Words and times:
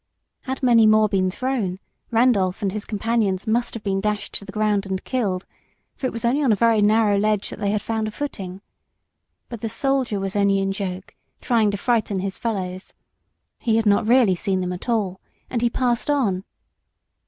Had 0.45 0.63
many 0.63 0.87
more 0.87 1.07
been 1.07 1.29
thrown 1.29 1.77
Randolph 2.09 2.63
and 2.63 2.71
his 2.71 2.85
companions 2.85 3.45
must 3.45 3.75
have 3.75 3.83
been 3.83 4.01
dashed 4.01 4.33
to 4.33 4.43
the 4.45 4.51
ground 4.51 4.87
and 4.87 5.03
killed, 5.03 5.45
for 5.95 6.07
it 6.07 6.11
was 6.11 6.25
only 6.25 6.41
on 6.41 6.51
a 6.51 6.55
very 6.55 6.81
narrow 6.81 7.19
ledge 7.19 7.51
that 7.51 7.59
they 7.59 7.69
had 7.69 7.83
found 7.83 8.07
a 8.07 8.11
footing. 8.11 8.61
But 9.47 9.61
the 9.61 9.69
soldier 9.69 10.19
was 10.19 10.35
only 10.35 10.57
in 10.57 10.71
joke, 10.71 11.13
trying 11.39 11.69
to 11.69 11.77
frighten 11.77 12.17
his 12.17 12.35
fellows. 12.39 12.95
He 13.59 13.75
had 13.75 13.85
not 13.85 14.07
really 14.07 14.33
seen 14.33 14.59
them 14.61 14.73
at 14.73 14.89
all, 14.89 15.21
and 15.51 15.61
he 15.61 15.69
passed 15.69 16.09
on. 16.09 16.45